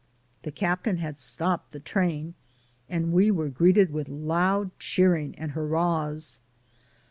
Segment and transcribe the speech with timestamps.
[0.41, 2.33] The captain had stopped the train,
[2.89, 6.39] and we were greeted with loud cheering and hurrahs.